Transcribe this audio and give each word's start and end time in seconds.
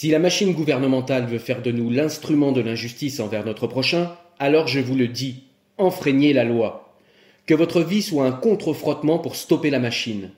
Si 0.00 0.08
la 0.08 0.18
machine 0.18 0.54
gouvernementale 0.54 1.26
veut 1.26 1.38
faire 1.38 1.60
de 1.60 1.70
nous 1.70 1.90
l'instrument 1.90 2.52
de 2.52 2.62
l'injustice 2.62 3.20
envers 3.20 3.44
notre 3.44 3.66
prochain, 3.66 4.16
alors 4.38 4.66
je 4.66 4.80
vous 4.80 4.94
le 4.94 5.08
dis, 5.08 5.42
enfreignez 5.76 6.32
la 6.32 6.44
loi. 6.44 6.96
Que 7.44 7.52
votre 7.52 7.82
vie 7.82 8.00
soit 8.00 8.24
un 8.24 8.32
contre-frottement 8.32 9.18
pour 9.18 9.36
stopper 9.36 9.68
la 9.68 9.78
machine. 9.78 10.30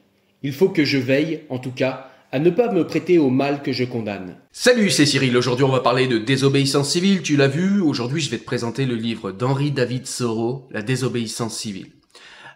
Il 0.42 0.52
faut 0.52 0.68
que 0.68 0.84
je 0.84 0.98
veille, 0.98 1.42
en 1.48 1.60
tout 1.60 1.70
cas, 1.70 2.08
à 2.32 2.40
ne 2.40 2.50
pas 2.50 2.72
me 2.72 2.84
prêter 2.84 3.18
au 3.18 3.30
mal 3.30 3.62
que 3.62 3.70
je 3.70 3.84
condamne. 3.84 4.34
Salut, 4.50 4.90
c'est 4.90 5.06
Cyril. 5.06 5.36
Aujourd'hui, 5.36 5.64
on 5.64 5.68
va 5.70 5.78
parler 5.78 6.08
de 6.08 6.18
désobéissance 6.18 6.90
civile. 6.90 7.22
Tu 7.22 7.36
l'as 7.36 7.46
vu. 7.46 7.80
Aujourd'hui, 7.80 8.20
je 8.20 8.30
vais 8.30 8.38
te 8.38 8.44
présenter 8.44 8.84
le 8.84 8.96
livre 8.96 9.30
d'Henri 9.30 9.70
David 9.70 10.08
Thoreau, 10.18 10.66
La 10.72 10.82
désobéissance 10.82 11.56
civile. 11.56 11.86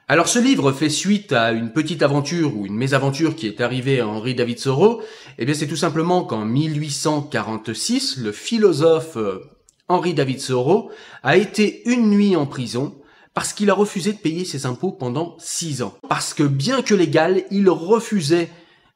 Alors, 0.08 0.28
ce 0.28 0.38
livre 0.38 0.70
fait 0.70 0.88
suite 0.88 1.32
à 1.32 1.50
une 1.50 1.72
petite 1.72 2.00
aventure 2.00 2.56
ou 2.56 2.64
une 2.64 2.76
mésaventure 2.76 3.34
qui 3.34 3.48
est 3.48 3.60
arrivée 3.60 3.98
à 3.98 4.06
Henri 4.06 4.36
David 4.36 4.62
Thoreau. 4.62 5.02
Eh 5.36 5.44
bien, 5.44 5.52
c'est 5.52 5.66
tout 5.66 5.74
simplement 5.74 6.22
qu'en 6.22 6.44
1846, 6.44 8.18
le 8.18 8.30
philosophe 8.30 9.16
euh, 9.16 9.40
Henri 9.88 10.14
David 10.14 10.38
Thoreau 10.38 10.92
a 11.24 11.36
été 11.36 11.82
une 11.90 12.08
nuit 12.08 12.36
en 12.36 12.46
prison 12.46 12.94
parce 13.34 13.52
qu'il 13.52 13.68
a 13.68 13.74
refusé 13.74 14.12
de 14.12 14.18
payer 14.18 14.44
ses 14.44 14.64
impôts 14.64 14.92
pendant 14.92 15.34
six 15.40 15.82
ans. 15.82 15.98
Parce 16.08 16.34
que 16.34 16.44
bien 16.44 16.82
que 16.82 16.94
légal, 16.94 17.42
il 17.50 17.68
refusait 17.68 18.48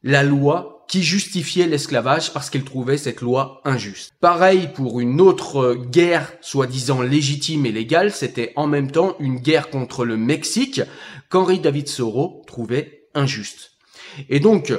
la 0.03 0.23
loi 0.23 0.80
qui 0.91 1.03
justifiait 1.03 1.67
l'esclavage 1.67 2.33
parce 2.33 2.49
qu'il 2.49 2.65
trouvait 2.65 2.97
cette 2.97 3.21
loi 3.21 3.61
injuste. 3.63 4.11
Pareil 4.19 4.67
pour 4.75 4.99
une 4.99 5.21
autre 5.21 5.73
guerre 5.73 6.33
soi-disant 6.41 7.01
légitime 7.01 7.65
et 7.65 7.71
légale, 7.71 8.11
c'était 8.11 8.51
en 8.57 8.67
même 8.67 8.91
temps 8.91 9.15
une 9.19 9.37
guerre 9.37 9.69
contre 9.69 10.03
le 10.03 10.17
Mexique 10.17 10.81
qu'Henri 11.29 11.61
David 11.61 11.85
Thoreau 11.95 12.43
trouvait 12.45 13.07
injuste. 13.15 13.71
Et 14.27 14.41
donc, 14.41 14.73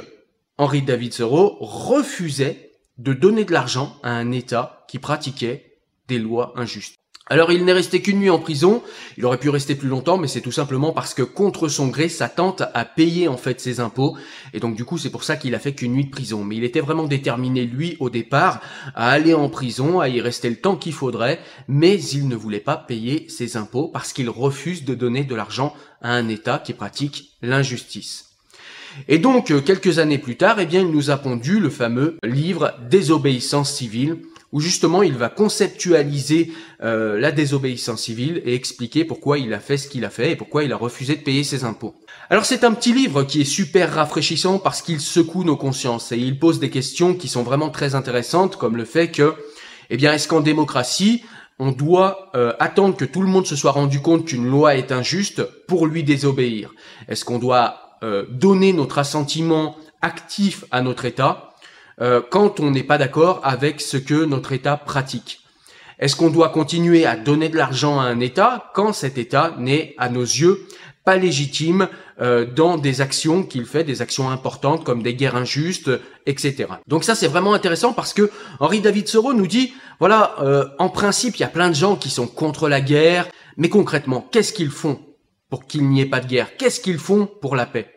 Henri 0.59 0.83
David 0.83 1.15
Thoreau 1.15 1.57
refusait 1.59 2.73
de 2.99 3.13
donner 3.13 3.43
de 3.43 3.51
l'argent 3.51 3.97
à 4.03 4.11
un 4.11 4.31
État 4.31 4.85
qui 4.87 4.99
pratiquait 4.99 5.79
des 6.07 6.19
lois 6.19 6.53
injustes. 6.55 6.95
Alors 7.27 7.53
il 7.53 7.63
n'est 7.63 7.73
resté 7.73 8.01
qu'une 8.01 8.19
nuit 8.19 8.29
en 8.29 8.37
prison, 8.37 8.83
il 9.17 9.25
aurait 9.25 9.37
pu 9.37 9.47
rester 9.47 9.75
plus 9.75 9.87
longtemps, 9.87 10.17
mais 10.17 10.27
c'est 10.27 10.41
tout 10.41 10.51
simplement 10.51 10.91
parce 10.91 11.13
que 11.13 11.23
contre 11.23 11.69
son 11.69 11.87
gré, 11.87 12.09
sa 12.09 12.27
tante 12.27 12.63
a 12.73 12.83
payé 12.83 13.29
en 13.29 13.37
fait 13.37 13.61
ses 13.61 13.79
impôts, 13.79 14.17
et 14.53 14.59
donc 14.59 14.75
du 14.75 14.83
coup 14.83 14.97
c'est 14.97 15.09
pour 15.09 15.23
ça 15.23 15.37
qu'il 15.37 15.55
a 15.55 15.59
fait 15.59 15.71
qu'une 15.71 15.93
nuit 15.93 16.05
de 16.05 16.11
prison. 16.11 16.43
Mais 16.43 16.57
il 16.57 16.65
était 16.65 16.81
vraiment 16.81 17.05
déterminé, 17.05 17.63
lui, 17.63 17.95
au 18.01 18.09
départ, 18.09 18.59
à 18.93 19.09
aller 19.09 19.33
en 19.33 19.47
prison, 19.47 20.01
à 20.01 20.09
y 20.09 20.19
rester 20.19 20.49
le 20.49 20.57
temps 20.57 20.75
qu'il 20.75 20.91
faudrait, 20.91 21.39
mais 21.69 21.97
il 21.97 22.27
ne 22.27 22.35
voulait 22.35 22.59
pas 22.59 22.75
payer 22.75 23.25
ses 23.29 23.55
impôts 23.55 23.87
parce 23.87 24.11
qu'il 24.11 24.29
refuse 24.29 24.83
de 24.83 24.93
donner 24.93 25.23
de 25.23 25.35
l'argent 25.35 25.73
à 26.01 26.11
un 26.11 26.27
État 26.27 26.59
qui 26.59 26.73
pratique 26.73 27.31
l'injustice. 27.41 28.33
Et 29.07 29.17
donc, 29.17 29.49
euh, 29.49 29.61
quelques 29.61 29.97
années 29.97 30.17
plus 30.17 30.35
tard, 30.35 30.59
eh 30.59 30.65
bien, 30.65 30.81
il 30.81 30.91
nous 30.91 31.09
a 31.09 31.17
pondu 31.17 31.59
le 31.59 31.69
fameux 31.69 32.17
livre 32.23 32.75
Désobéissance 32.89 33.73
civile, 33.73 34.17
où 34.53 34.61
justement 34.61 35.03
il 35.03 35.15
va 35.15 35.27
conceptualiser 35.27 36.53
euh, 36.83 37.19
la 37.19 37.31
désobéissance 37.31 38.03
civile 38.03 38.41
et 38.45 38.53
expliquer 38.53 39.03
pourquoi 39.03 39.39
il 39.39 39.53
a 39.53 39.59
fait 39.59 39.77
ce 39.77 39.89
qu'il 39.89 40.05
a 40.05 40.09
fait 40.09 40.31
et 40.31 40.35
pourquoi 40.37 40.63
il 40.63 40.71
a 40.71 40.77
refusé 40.77 41.15
de 41.15 41.21
payer 41.21 41.43
ses 41.43 41.65
impôts. 41.65 41.95
Alors 42.29 42.45
c'est 42.45 42.63
un 42.63 42.71
petit 42.71 42.93
livre 42.93 43.23
qui 43.23 43.41
est 43.41 43.45
super 43.45 43.93
rafraîchissant 43.93 44.59
parce 44.59 44.81
qu'il 44.81 45.01
secoue 45.01 45.43
nos 45.43 45.57
consciences 45.57 46.11
et 46.11 46.17
il 46.17 46.39
pose 46.39 46.59
des 46.59 46.69
questions 46.69 47.15
qui 47.15 47.27
sont 47.27 47.43
vraiment 47.43 47.71
très 47.71 47.95
intéressantes 47.95 48.55
comme 48.55 48.77
le 48.77 48.85
fait 48.85 49.09
que, 49.09 49.33
eh 49.89 49.97
bien, 49.97 50.13
est-ce 50.13 50.27
qu'en 50.27 50.41
démocratie, 50.41 51.23
on 51.59 51.71
doit 51.71 52.29
euh, 52.35 52.53
attendre 52.59 52.95
que 52.95 53.05
tout 53.05 53.21
le 53.21 53.27
monde 53.27 53.47
se 53.47 53.55
soit 53.55 53.71
rendu 53.71 54.01
compte 54.01 54.25
qu'une 54.25 54.47
loi 54.47 54.75
est 54.75 54.91
injuste 54.91 55.43
pour 55.67 55.87
lui 55.87 56.03
désobéir? 56.03 56.71
Est-ce 57.07 57.25
qu'on 57.25 57.39
doit 57.39 57.97
euh, 58.03 58.25
donner 58.29 58.71
notre 58.71 58.99
assentiment 58.99 59.77
actif 60.01 60.65
à 60.71 60.81
notre 60.81 61.05
État? 61.05 61.52
Euh, 62.01 62.21
quand 62.27 62.59
on 62.59 62.71
n'est 62.71 62.83
pas 62.83 62.97
d'accord 62.97 63.39
avec 63.43 63.81
ce 63.81 63.97
que 63.97 64.25
notre 64.25 64.51
État 64.51 64.77
pratique. 64.77 65.41
Est-ce 65.99 66.15
qu'on 66.15 66.29
doit 66.29 66.49
continuer 66.49 67.05
à 67.05 67.15
donner 67.15 67.49
de 67.49 67.57
l'argent 67.57 67.99
à 67.99 68.03
un 68.03 68.19
État 68.19 68.71
quand 68.73 68.93
cet 68.93 69.17
État 69.17 69.55
n'est, 69.57 69.95
à 69.97 70.09
nos 70.09 70.23
yeux, 70.23 70.65
pas 71.05 71.17
légitime 71.17 71.87
euh, 72.21 72.45
dans 72.45 72.77
des 72.77 73.01
actions 73.01 73.43
qu'il 73.43 73.65
fait, 73.65 73.83
des 73.83 74.01
actions 74.01 74.29
importantes 74.29 74.83
comme 74.83 75.03
des 75.03 75.15
guerres 75.15 75.35
injustes, 75.35 75.91
etc. 76.25 76.65
Donc 76.87 77.03
ça 77.03 77.15
c'est 77.15 77.27
vraiment 77.27 77.53
intéressant 77.53 77.93
parce 77.93 78.13
que 78.13 78.31
Henri 78.59 78.81
David 78.81 79.05
Thoreau 79.05 79.33
nous 79.33 79.47
dit, 79.47 79.73
voilà, 79.99 80.35
euh, 80.41 80.65
en 80.79 80.89
principe 80.89 81.37
il 81.37 81.41
y 81.41 81.45
a 81.45 81.49
plein 81.49 81.69
de 81.69 81.75
gens 81.75 81.95
qui 81.95 82.09
sont 82.09 82.27
contre 82.27 82.69
la 82.69 82.81
guerre, 82.81 83.27
mais 83.57 83.69
concrètement, 83.69 84.27
qu'est-ce 84.31 84.53
qu'ils 84.53 84.71
font 84.71 84.99
pour 85.49 85.67
qu'il 85.67 85.87
n'y 85.87 86.01
ait 86.01 86.05
pas 86.05 86.19
de 86.21 86.27
guerre? 86.27 86.55
Qu'est-ce 86.57 86.79
qu'ils 86.79 86.99
font 86.99 87.27
pour 87.27 87.55
la 87.55 87.65
paix? 87.65 87.92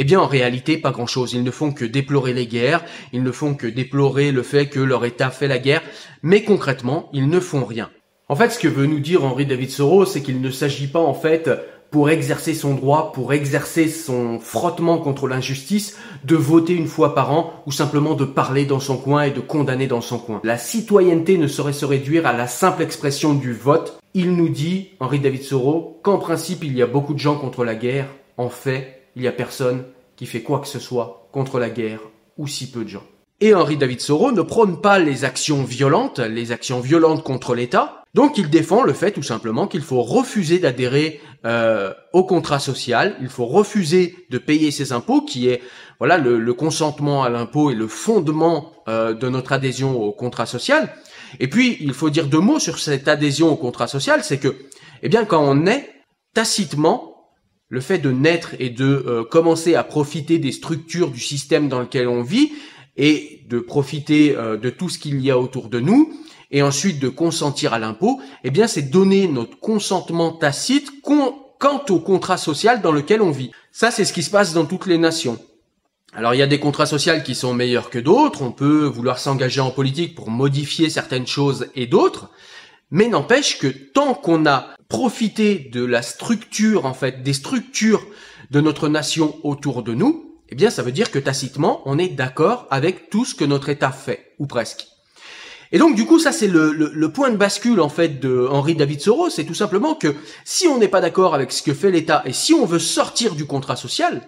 Eh 0.00 0.04
bien, 0.04 0.18
en 0.18 0.26
réalité, 0.26 0.78
pas 0.78 0.92
grand-chose. 0.92 1.34
Ils 1.34 1.42
ne 1.42 1.50
font 1.50 1.72
que 1.72 1.84
déplorer 1.84 2.32
les 2.32 2.46
guerres, 2.46 2.82
ils 3.12 3.22
ne 3.22 3.30
font 3.30 3.54
que 3.54 3.66
déplorer 3.66 4.32
le 4.32 4.42
fait 4.42 4.66
que 4.66 4.80
leur 4.80 5.04
État 5.04 5.28
fait 5.28 5.46
la 5.46 5.58
guerre, 5.58 5.82
mais 6.22 6.42
concrètement, 6.42 7.10
ils 7.12 7.28
ne 7.28 7.38
font 7.38 7.66
rien. 7.66 7.90
En 8.30 8.34
fait, 8.34 8.48
ce 8.48 8.58
que 8.58 8.66
veut 8.66 8.86
nous 8.86 9.00
dire 9.00 9.26
Henri 9.26 9.44
David 9.44 9.76
Thoreau, 9.76 10.06
c'est 10.06 10.22
qu'il 10.22 10.40
ne 10.40 10.50
s'agit 10.50 10.86
pas, 10.86 11.00
en 11.00 11.12
fait, 11.12 11.50
pour 11.90 12.08
exercer 12.08 12.54
son 12.54 12.76
droit, 12.76 13.12
pour 13.12 13.34
exercer 13.34 13.88
son 13.88 14.40
frottement 14.40 14.96
contre 14.96 15.28
l'injustice, 15.28 15.98
de 16.24 16.34
voter 16.34 16.72
une 16.72 16.86
fois 16.86 17.14
par 17.14 17.30
an 17.32 17.52
ou 17.66 17.70
simplement 17.70 18.14
de 18.14 18.24
parler 18.24 18.64
dans 18.64 18.80
son 18.80 18.96
coin 18.96 19.24
et 19.24 19.32
de 19.32 19.40
condamner 19.40 19.86
dans 19.86 20.00
son 20.00 20.18
coin. 20.18 20.40
La 20.44 20.56
citoyenneté 20.56 21.36
ne 21.36 21.46
saurait 21.46 21.74
se 21.74 21.84
réduire 21.84 22.26
à 22.26 22.32
la 22.32 22.46
simple 22.46 22.82
expression 22.82 23.34
du 23.34 23.52
vote. 23.52 23.98
Il 24.14 24.34
nous 24.34 24.48
dit, 24.48 24.92
Henri 24.98 25.18
David 25.18 25.46
Thoreau, 25.46 26.00
qu'en 26.02 26.16
principe 26.16 26.64
il 26.64 26.74
y 26.74 26.80
a 26.80 26.86
beaucoup 26.86 27.12
de 27.12 27.18
gens 27.18 27.36
contre 27.36 27.66
la 27.66 27.74
guerre, 27.74 28.06
en 28.38 28.48
fait, 28.48 28.99
il 29.16 29.22
n'y 29.22 29.28
a 29.28 29.32
personne 29.32 29.84
qui 30.16 30.26
fait 30.26 30.42
quoi 30.42 30.60
que 30.60 30.68
ce 30.68 30.78
soit 30.78 31.28
contre 31.32 31.58
la 31.58 31.70
guerre, 31.70 32.00
ou 32.36 32.46
si 32.46 32.70
peu 32.70 32.84
de 32.84 32.88
gens. 32.88 33.04
Et 33.40 33.54
Henri 33.54 33.76
David 33.76 34.04
Thoreau 34.04 34.32
ne 34.32 34.42
prône 34.42 34.80
pas 34.80 34.98
les 34.98 35.24
actions 35.24 35.62
violentes, 35.62 36.18
les 36.18 36.52
actions 36.52 36.80
violentes 36.80 37.22
contre 37.22 37.54
l'État, 37.54 38.00
donc 38.12 38.38
il 38.38 38.50
défend 38.50 38.82
le 38.82 38.92
fait 38.92 39.12
tout 39.12 39.22
simplement 39.22 39.68
qu'il 39.68 39.82
faut 39.82 40.02
refuser 40.02 40.58
d'adhérer 40.58 41.20
euh, 41.46 41.94
au 42.12 42.24
contrat 42.24 42.58
social, 42.58 43.16
il 43.20 43.28
faut 43.28 43.46
refuser 43.46 44.26
de 44.30 44.38
payer 44.38 44.72
ses 44.72 44.92
impôts, 44.92 45.22
qui 45.22 45.48
est 45.48 45.62
voilà 45.98 46.18
le, 46.18 46.52
consentement 46.54 47.22
à 47.22 47.28
l'impôt 47.28 47.70
et 47.70 47.74
le 47.74 47.86
fondement 47.86 48.72
euh, 48.88 49.14
de 49.14 49.28
notre 49.28 49.52
adhésion 49.52 50.02
au 50.02 50.12
contrat 50.12 50.46
social. 50.46 50.92
Et 51.38 51.48
puis 51.48 51.76
il 51.80 51.94
faut 51.94 52.10
dire 52.10 52.26
deux 52.26 52.40
mots 52.40 52.58
sur 52.58 52.78
cette 52.78 53.06
adhésion 53.06 53.50
au 53.50 53.56
contrat 53.56 53.86
social, 53.86 54.24
c'est 54.24 54.38
que 54.38 54.56
eh 55.02 55.08
bien 55.08 55.24
quand 55.24 55.42
on 55.42 55.66
est 55.66 55.88
tacitement 56.34 57.09
le 57.70 57.80
fait 57.80 57.98
de 57.98 58.10
naître 58.10 58.54
et 58.58 58.68
de 58.68 59.04
euh, 59.06 59.24
commencer 59.24 59.74
à 59.76 59.84
profiter 59.84 60.38
des 60.38 60.52
structures 60.52 61.10
du 61.10 61.20
système 61.20 61.68
dans 61.68 61.80
lequel 61.80 62.08
on 62.08 62.22
vit 62.22 62.52
et 62.96 63.42
de 63.48 63.60
profiter 63.60 64.36
euh, 64.36 64.56
de 64.56 64.68
tout 64.70 64.88
ce 64.88 64.98
qu'il 64.98 65.20
y 65.20 65.30
a 65.30 65.38
autour 65.38 65.68
de 65.68 65.80
nous 65.80 66.12
et 66.50 66.62
ensuite 66.62 66.98
de 66.98 67.08
consentir 67.08 67.72
à 67.72 67.78
l'impôt, 67.78 68.20
eh 68.42 68.50
bien 68.50 68.66
c'est 68.66 68.90
donner 68.90 69.28
notre 69.28 69.58
consentement 69.60 70.32
tacite 70.32 70.90
quant 71.00 71.84
au 71.88 72.00
contrat 72.00 72.36
social 72.36 72.82
dans 72.82 72.90
lequel 72.90 73.22
on 73.22 73.30
vit. 73.30 73.52
Ça 73.70 73.92
c'est 73.92 74.04
ce 74.04 74.12
qui 74.12 74.24
se 74.24 74.30
passe 74.30 74.52
dans 74.52 74.66
toutes 74.66 74.86
les 74.86 74.98
nations. 74.98 75.38
Alors 76.12 76.34
il 76.34 76.38
y 76.38 76.42
a 76.42 76.48
des 76.48 76.58
contrats 76.58 76.86
sociaux 76.86 77.12
qui 77.24 77.36
sont 77.36 77.54
meilleurs 77.54 77.88
que 77.88 78.00
d'autres, 78.00 78.42
on 78.42 78.50
peut 78.50 78.84
vouloir 78.84 79.20
s'engager 79.20 79.60
en 79.60 79.70
politique 79.70 80.16
pour 80.16 80.28
modifier 80.28 80.90
certaines 80.90 81.28
choses 81.28 81.68
et 81.76 81.86
d'autres, 81.86 82.30
mais 82.90 83.08
n'empêche 83.08 83.58
que 83.58 83.68
tant 83.68 84.14
qu'on 84.14 84.46
a 84.46 84.74
profité 84.88 85.70
de 85.72 85.84
la 85.84 86.02
structure, 86.02 86.84
en 86.86 86.94
fait, 86.94 87.22
des 87.22 87.32
structures 87.32 88.04
de 88.50 88.60
notre 88.60 88.88
nation 88.88 89.36
autour 89.44 89.82
de 89.82 89.94
nous, 89.94 90.36
eh 90.48 90.56
bien, 90.56 90.70
ça 90.70 90.82
veut 90.82 90.92
dire 90.92 91.10
que 91.10 91.18
tacitement, 91.18 91.82
on 91.86 91.98
est 91.98 92.08
d'accord 92.08 92.66
avec 92.70 93.08
tout 93.08 93.24
ce 93.24 93.34
que 93.34 93.44
notre 93.44 93.68
État 93.68 93.92
fait, 93.92 94.34
ou 94.38 94.46
presque. 94.46 94.88
Et 95.72 95.78
donc, 95.78 95.94
du 95.94 96.04
coup, 96.04 96.18
ça, 96.18 96.32
c'est 96.32 96.48
le, 96.48 97.08
point 97.12 97.30
de 97.30 97.36
bascule, 97.36 97.80
en 97.80 97.88
fait, 97.88 98.18
de 98.18 98.48
Henri 98.50 98.74
David 98.74 99.00
Thoreau, 99.00 99.30
c'est 99.30 99.44
tout 99.44 99.54
simplement 99.54 99.94
que 99.94 100.16
si 100.44 100.66
on 100.66 100.78
n'est 100.78 100.88
pas 100.88 101.00
d'accord 101.00 101.34
avec 101.34 101.52
ce 101.52 101.62
que 101.62 101.72
fait 101.72 101.92
l'État 101.92 102.22
et 102.24 102.32
si 102.32 102.52
on 102.52 102.66
veut 102.66 102.80
sortir 102.80 103.36
du 103.36 103.46
contrat 103.46 103.76
social, 103.76 104.22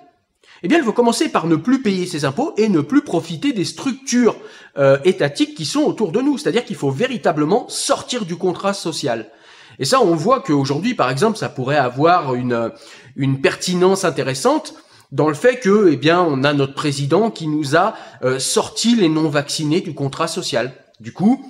eh 0.62 0.69
bien, 0.69 0.79
elle 0.79 0.85
va 0.85 0.93
commencer 0.93 1.29
par 1.29 1.47
ne 1.47 1.56
plus 1.56 1.82
payer 1.82 2.06
ses 2.06 2.25
impôts 2.25 2.55
et 2.56 2.69
ne 2.69 2.81
plus 2.81 3.03
profiter 3.03 3.53
des 3.53 3.64
structures 3.64 4.37
euh, 4.79 4.99
étatiques 5.05 5.55
qui 5.55 5.64
sont 5.64 5.82
autour 5.82 6.12
de 6.12 6.20
nous. 6.20 6.38
C'est-à-dire 6.38 6.64
qu'il 6.64 6.76
faut 6.76 6.91
véritablement 6.91 7.69
sortir 7.69 8.25
du 8.25 8.37
contrat 8.37 8.73
social. 8.73 9.31
Et 9.79 9.85
ça, 9.85 10.00
on 10.00 10.14
voit 10.14 10.41
qu'aujourd'hui, 10.41 10.94
par 10.94 11.11
exemple, 11.11 11.38
ça 11.38 11.49
pourrait 11.49 11.76
avoir 11.79 12.35
une, 12.35 12.70
une 13.17 13.41
pertinence 13.41 14.05
intéressante 14.05 14.75
dans 15.11 15.29
le 15.29 15.35
fait 15.35 15.59
que, 15.59 15.91
eh 15.93 15.97
bien, 15.97 16.23
on 16.23 16.44
a 16.44 16.53
notre 16.53 16.75
président 16.75 17.31
qui 17.31 17.49
nous 17.49 17.76
a 17.76 17.94
euh, 18.23 18.38
sorti 18.38 18.94
les 18.94 19.08
non-vaccinés 19.08 19.81
du 19.81 19.94
contrat 19.94 20.29
social. 20.29 20.73
Du 21.00 21.12
coup, 21.12 21.44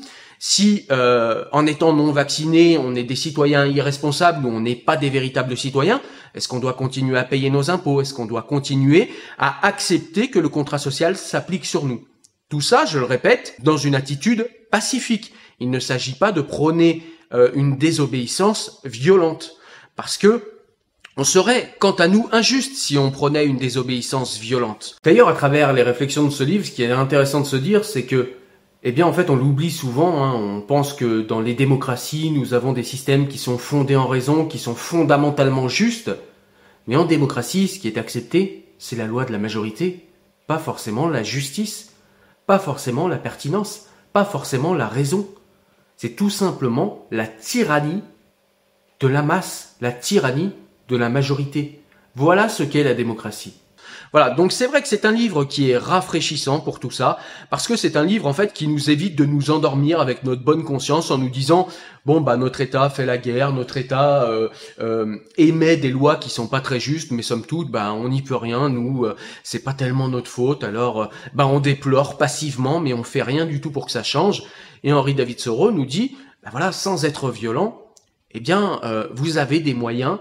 si 0.44 0.87
euh, 0.91 1.44
en 1.53 1.67
étant 1.67 1.93
non 1.93 2.11
vacciné, 2.11 2.76
on 2.76 2.97
est 2.97 3.05
des 3.05 3.15
citoyens 3.15 3.65
irresponsables 3.65 4.44
ou 4.44 4.49
on 4.49 4.61
n'est 4.61 4.75
pas 4.75 4.97
des 4.97 5.08
véritables 5.08 5.56
citoyens, 5.56 6.00
est-ce 6.34 6.49
qu'on 6.49 6.61
doit 6.61 6.75
continuer 6.75 7.19
à 7.19 7.25
payer 7.25 7.50
nos 7.50 7.70
impôts? 7.70 8.00
Est-ce 8.00 8.14
qu'on 8.14 8.26
doit 8.26 8.43
continuer 8.43 9.11
à 9.38 9.67
accepter 9.67 10.29
que 10.29 10.38
le 10.38 10.49
contrat 10.49 10.79
social 10.79 11.17
s'applique 11.17 11.67
sur 11.67 11.84
nous? 11.84 12.05
Tout 12.49 12.61
ça, 12.61 12.84
je 12.84 12.99
le 12.99 13.05
répète, 13.05 13.56
dans 13.62 13.76
une 13.76 13.94
attitude 13.94 14.49
pacifique. 14.70 15.32
Il 15.61 15.70
ne 15.70 15.79
s'agit 15.79 16.14
pas 16.14 16.32
de 16.32 16.40
prôner 16.40 17.02
euh, 17.32 17.50
une 17.55 17.76
désobéissance 17.76 18.81
violente, 18.84 19.56
parce 19.96 20.19
que 20.19 20.49
on 21.19 21.25
serait, 21.25 21.75
quant 21.79 21.93
à 21.93 22.08
nous, 22.08 22.29
injuste 22.32 22.75
si 22.75 22.96
on 22.96 23.11
prenait 23.11 23.44
une 23.44 23.58
désobéissance 23.58 24.38
violente. 24.38 24.96
D'ailleurs, 25.05 25.29
à 25.29 25.34
travers 25.34 25.75
les 25.75 25.82
réflexions 25.82 26.25
de 26.25 26.31
ce 26.31 26.43
livre, 26.43 26.64
ce 26.64 26.70
qui 26.70 26.82
est 26.82 26.90
intéressant 26.90 27.40
de 27.40 27.46
se 27.46 27.56
dire, 27.56 27.84
c'est 27.84 28.05
que 28.05 28.32
eh 28.84 28.93
bien, 28.93 29.06
en 29.06 29.12
fait, 29.12 29.31
on 29.31 29.37
l'oublie 29.37 29.70
souvent. 29.70 30.25
Hein. 30.25 30.34
On 30.34 30.61
pense 30.61 30.93
que 30.93 31.23
dans 31.23 31.40
les 31.40 31.55
démocraties, 31.55 32.31
nous 32.31 32.52
avons 32.52 32.73
des 32.73 32.82
systèmes 32.82 33.29
qui 33.29 33.38
sont 33.38 33.58
fondés 33.58 33.96
en 33.96 34.08
raison, 34.08 34.46
qui 34.46 34.58
sont 34.58 34.75
fondamentalement 34.75 35.69
justes. 35.69 36.11
Mais 36.88 36.96
en 36.96 37.05
démocratie, 37.05 37.69
ce 37.69 37.79
qui 37.79 37.87
est 37.87 37.99
accepté, 37.99 38.67
c'est 38.79 38.96
la 38.96 39.06
loi 39.06 39.25
de 39.25 39.31
la 39.31 39.38
majorité, 39.38 40.08
pas 40.49 40.58
forcément 40.58 41.08
la 41.08 41.23
justice, 41.23 41.93
pas 42.46 42.58
forcément 42.58 43.06
la 43.06 43.19
pertinence, 43.19 43.87
pas 44.12 44.25
forcément 44.25 44.75
la 44.75 44.88
raison. 44.88 45.29
C'est 45.96 46.17
tout 46.17 46.31
simplement 46.31 47.06
la 47.12 47.29
tyrannie 47.29 48.02
de 48.99 49.06
la 49.06 49.23
masse, 49.23 49.76
la 49.81 49.93
tyrannie 49.93 50.50
de 50.88 50.96
la 50.96 51.08
majorité. 51.08 51.81
Voilà 52.17 52.49
ce 52.49 52.64
qu'est 52.64 52.82
la 52.82 52.94
démocratie. 52.94 53.55
Voilà, 54.12 54.31
donc 54.31 54.53
c'est 54.53 54.67
vrai 54.67 54.83
que 54.83 54.89
c'est 54.89 55.05
un 55.05 55.12
livre 55.12 55.44
qui 55.44 55.71
est 55.71 55.77
rafraîchissant 55.77 56.61
pour 56.61 56.81
tout 56.81 56.91
ça, 56.91 57.19
parce 57.50 57.67
que 57.67 57.77
c'est 57.77 57.97
un 57.97 58.05
livre 58.05 58.27
en 58.27 58.33
fait 58.33 58.53
qui 58.53 58.69
nous 58.69 58.91
évite 58.91 59.17
de 59.17 59.25
nous 59.25 59.50
endormir 59.50 60.00
avec 60.00 60.25
notre 60.25 60.43
bonne 60.43 60.65
conscience 60.65 61.11
en 61.11 61.19
nous 61.19 61.31
disant 61.31 61.69
bon 62.05 62.21
bah 62.21 62.37
notre 62.37 62.61
État 62.61 62.91
fait 62.91 63.06
la 63.06 63.19
guerre, 63.19 63.53
notre 63.53 63.77
État 63.77 64.25
euh, 64.25 64.49
euh, 64.81 65.17
émet 65.37 65.77
des 65.77 65.91
lois 65.91 66.17
qui 66.17 66.31
sont 66.31 66.49
pas 66.49 66.61
très 66.61 66.81
justes, 66.81 67.11
mais 67.11 67.23
somme 67.23 67.44
toute 67.44 67.71
bah 67.71 67.93
on 67.93 68.09
n'y 68.09 68.23
peut 68.23 68.37
rien, 68.37 68.69
nous 68.69 69.05
euh, 69.05 69.17
c'est 69.43 69.62
pas 69.62 69.75
tellement 69.75 70.09
notre 70.09 70.31
faute, 70.31 70.65
alors 70.65 71.11
bah 71.35 71.47
on 71.47 71.61
déplore 71.61 72.19
passivement, 72.19 72.81
mais 72.81 72.93
on 72.93 73.05
fait 73.05 73.23
rien 73.23 73.47
du 73.47 73.61
tout 73.61 73.71
pour 73.71 73.87
que 73.87 73.93
ça 73.93 74.03
change. 74.03 74.43
Et 74.85 74.93
Henri 74.93 75.15
David 75.15 75.39
Thoreau 75.39 75.71
nous 75.71 75.87
dit 75.87 76.17
bah 76.43 76.50
voilà 76.50 76.73
sans 76.73 77.05
être 77.05 77.31
violent, 77.31 77.93
eh 78.33 78.41
bien 78.41 78.81
vous 79.15 79.39
avez 79.39 79.61
des 79.61 79.75
moyens 79.75 80.19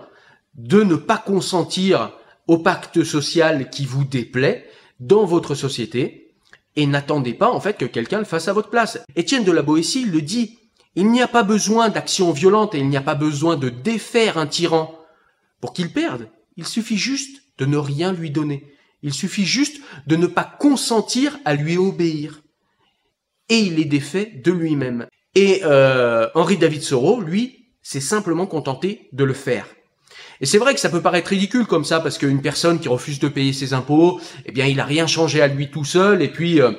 de 0.55 0.83
ne 0.83 0.95
pas 0.95 1.17
consentir 1.17 2.11
au 2.51 2.57
pacte 2.57 3.05
social 3.05 3.69
qui 3.69 3.85
vous 3.85 4.03
déplaît 4.03 4.69
dans 4.99 5.23
votre 5.23 5.55
société 5.55 6.33
et 6.75 6.85
n'attendez 6.85 7.33
pas 7.33 7.49
en 7.49 7.61
fait 7.61 7.77
que 7.77 7.85
quelqu'un 7.85 8.19
le 8.19 8.25
fasse 8.25 8.49
à 8.49 8.53
votre 8.53 8.69
place. 8.69 8.99
Étienne 9.15 9.45
de 9.45 9.53
la 9.53 9.61
Boétie 9.61 10.03
le 10.03 10.21
dit. 10.21 10.59
Il 10.95 11.11
n'y 11.11 11.21
a 11.21 11.29
pas 11.29 11.43
besoin 11.43 11.87
d'action 11.87 12.33
violente 12.33 12.75
et 12.75 12.79
il 12.79 12.89
n'y 12.89 12.97
a 12.97 13.01
pas 13.01 13.15
besoin 13.15 13.55
de 13.55 13.69
défaire 13.69 14.37
un 14.37 14.47
tyran 14.47 14.99
pour 15.61 15.71
qu'il 15.71 15.93
perde. 15.93 16.27
Il 16.57 16.67
suffit 16.67 16.97
juste 16.97 17.41
de 17.57 17.65
ne 17.65 17.77
rien 17.77 18.11
lui 18.11 18.31
donner. 18.31 18.75
Il 19.01 19.13
suffit 19.13 19.45
juste 19.45 19.81
de 20.05 20.17
ne 20.17 20.27
pas 20.27 20.43
consentir 20.43 21.39
à 21.45 21.55
lui 21.55 21.77
obéir. 21.77 22.41
Et 23.47 23.59
il 23.59 23.79
est 23.79 23.85
défait 23.85 24.41
de 24.43 24.51
lui-même. 24.51 25.07
Et 25.35 25.61
euh, 25.63 26.27
Henri 26.35 26.57
David 26.57 26.85
Thoreau, 26.85 27.21
lui, 27.21 27.69
s'est 27.81 28.01
simplement 28.01 28.45
contenté 28.45 29.07
de 29.13 29.23
le 29.23 29.33
faire. 29.33 29.67
Et 30.41 30.47
c'est 30.47 30.57
vrai 30.57 30.73
que 30.73 30.79
ça 30.79 30.89
peut 30.89 31.01
paraître 31.01 31.29
ridicule 31.29 31.67
comme 31.67 31.85
ça, 31.85 31.99
parce 31.99 32.17
qu'une 32.17 32.41
personne 32.41 32.79
qui 32.79 32.89
refuse 32.89 33.19
de 33.19 33.27
payer 33.27 33.53
ses 33.53 33.73
impôts, 33.73 34.19
eh 34.45 34.51
bien, 34.51 34.65
il 34.65 34.79
a 34.79 34.85
rien 34.85 35.05
changé 35.05 35.41
à 35.41 35.47
lui 35.47 35.69
tout 35.69 35.85
seul, 35.85 36.23
et 36.23 36.29
puis, 36.29 36.59
euh, 36.59 36.71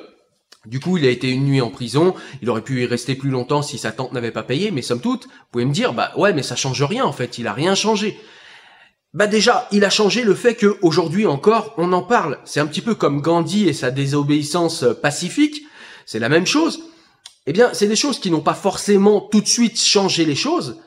du 0.65 0.81
coup, 0.81 0.97
il 0.97 1.05
a 1.05 1.09
été 1.09 1.29
une 1.29 1.45
nuit 1.45 1.61
en 1.61 1.69
prison, 1.69 2.13
il 2.41 2.49
aurait 2.49 2.61
pu 2.61 2.83
y 2.83 2.85
rester 2.85 3.15
plus 3.15 3.29
longtemps 3.29 3.61
si 3.61 3.77
sa 3.77 3.93
tante 3.93 4.11
n'avait 4.11 4.31
pas 4.31 4.43
payé, 4.43 4.69
mais 4.71 4.81
somme 4.81 4.99
toute, 4.99 5.25
vous 5.25 5.45
pouvez 5.51 5.65
me 5.65 5.73
dire, 5.73 5.93
bah 5.93 6.11
ouais, 6.17 6.33
mais 6.33 6.43
ça 6.43 6.57
change 6.57 6.83
rien, 6.83 7.05
en 7.05 7.13
fait, 7.13 7.37
il 7.37 7.47
a 7.47 7.53
rien 7.53 7.73
changé. 7.73 8.19
Bah 9.13 9.27
déjà, 9.27 9.67
il 9.71 9.85
a 9.85 9.89
changé 9.89 10.23
le 10.23 10.33
fait 10.33 10.55
qu'aujourd'hui 10.55 11.25
encore, 11.27 11.75
on 11.77 11.93
en 11.93 12.01
parle. 12.01 12.39
C'est 12.45 12.59
un 12.59 12.65
petit 12.65 12.81
peu 12.81 12.95
comme 12.95 13.21
Gandhi 13.21 13.69
et 13.69 13.73
sa 13.73 13.91
désobéissance 13.91 14.85
pacifique, 15.01 15.61
c'est 16.05 16.19
la 16.19 16.29
même 16.29 16.47
chose. 16.47 16.85
Eh 17.45 17.53
bien, 17.53 17.69
c'est 17.73 17.87
des 17.87 17.95
choses 17.95 18.19
qui 18.19 18.31
n'ont 18.31 18.41
pas 18.41 18.55
forcément 18.55 19.21
tout 19.21 19.41
de 19.41 19.47
suite 19.47 19.79
changé 19.79 20.25
les 20.25 20.35
choses, 20.35 20.79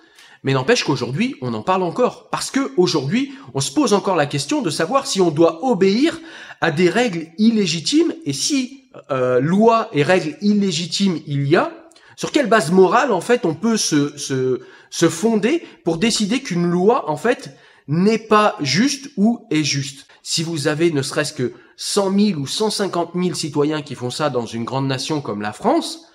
mais 0.46 0.52
n'empêche 0.52 0.84
qu'aujourd'hui, 0.84 1.34
on 1.40 1.52
en 1.54 1.62
parle 1.62 1.82
encore. 1.82 2.28
Parce 2.30 2.52
que 2.52 2.72
aujourd'hui, 2.76 3.32
on 3.54 3.60
se 3.60 3.72
pose 3.72 3.92
encore 3.92 4.14
la 4.14 4.26
question 4.26 4.62
de 4.62 4.70
savoir 4.70 5.08
si 5.08 5.20
on 5.20 5.32
doit 5.32 5.64
obéir 5.64 6.20
à 6.60 6.70
des 6.70 6.88
règles 6.88 7.26
illégitimes 7.36 8.14
et 8.24 8.32
si 8.32 8.84
euh, 9.10 9.40
loi 9.40 9.88
et 9.92 10.04
règles 10.04 10.36
illégitimes 10.42 11.18
il 11.26 11.48
y 11.48 11.56
a, 11.56 11.72
sur 12.14 12.30
quelle 12.30 12.48
base 12.48 12.70
morale 12.70 13.10
en 13.10 13.20
fait 13.20 13.44
on 13.44 13.54
peut 13.54 13.76
se, 13.76 14.16
se, 14.16 14.60
se 14.88 15.08
fonder 15.08 15.64
pour 15.84 15.98
décider 15.98 16.40
qu'une 16.40 16.66
loi 16.66 17.10
en 17.10 17.16
fait 17.16 17.56
n'est 17.88 18.16
pas 18.16 18.54
juste 18.60 19.10
ou 19.16 19.46
est 19.50 19.64
juste. 19.64 20.06
Si 20.22 20.44
vous 20.44 20.68
avez 20.68 20.92
ne 20.92 21.02
serait-ce 21.02 21.32
que 21.32 21.54
100 21.76 22.18
000 22.18 22.40
ou 22.40 22.46
150 22.46 23.10
000 23.16 23.34
citoyens 23.34 23.82
qui 23.82 23.96
font 23.96 24.10
ça 24.10 24.30
dans 24.30 24.46
une 24.46 24.64
grande 24.64 24.86
nation 24.86 25.20
comme 25.20 25.42
la 25.42 25.52
France, 25.52 26.05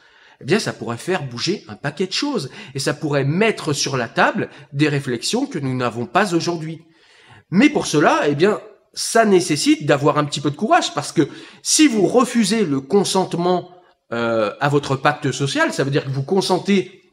eh 0.41 0.45
bien 0.45 0.59
ça 0.59 0.73
pourrait 0.73 0.97
faire 0.97 1.23
bouger 1.23 1.63
un 1.67 1.75
paquet 1.75 2.07
de 2.07 2.11
choses 2.11 2.49
et 2.73 2.79
ça 2.79 2.93
pourrait 2.93 3.23
mettre 3.23 3.73
sur 3.73 3.95
la 3.95 4.07
table 4.07 4.49
des 4.73 4.89
réflexions 4.89 5.45
que 5.45 5.59
nous 5.59 5.75
n'avons 5.75 6.05
pas 6.05 6.33
aujourd'hui. 6.33 6.81
Mais 7.51 7.69
pour 7.69 7.85
cela, 7.85 8.21
eh 8.27 8.35
bien 8.35 8.59
ça 8.93 9.23
nécessite 9.25 9.85
d'avoir 9.85 10.17
un 10.17 10.25
petit 10.25 10.41
peu 10.41 10.51
de 10.51 10.55
courage 10.55 10.93
parce 10.93 11.11
que 11.11 11.29
si 11.61 11.88
vous 11.88 12.07
refusez 12.07 12.65
le 12.65 12.81
consentement 12.81 13.69
euh, 14.11 14.51
à 14.59 14.67
votre 14.67 14.95
pacte 14.95 15.31
social, 15.31 15.71
ça 15.71 15.83
veut 15.83 15.91
dire 15.91 16.03
que 16.03 16.09
vous 16.09 16.23
consentez, 16.23 17.03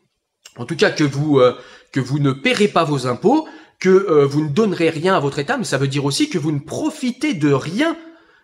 en 0.57 0.65
tout 0.65 0.77
cas 0.77 0.91
que 0.91 1.05
vous 1.05 1.39
euh, 1.39 1.57
que 1.93 2.01
vous 2.01 2.19
ne 2.19 2.33
paierez 2.33 2.69
pas 2.69 2.85
vos 2.85 3.07
impôts, 3.07 3.47
que 3.79 3.89
euh, 3.89 4.27
vous 4.27 4.43
ne 4.43 4.49
donnerez 4.49 4.91
rien 4.91 5.15
à 5.15 5.21
votre 5.21 5.39
État, 5.39 5.57
mais 5.57 5.65
ça 5.65 5.79
veut 5.79 5.89
dire 5.89 6.05
aussi 6.05 6.29
que 6.29 6.39
vous 6.39 6.53
ne 6.53 6.59
profitez 6.59 7.35
de 7.35 7.53
rien 7.53 7.97